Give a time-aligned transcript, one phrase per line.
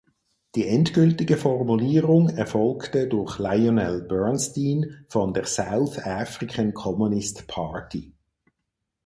[0.55, 8.11] Die endgültige Formulierung erfolgte durch Lionel Bernstein von der South African Communist Party.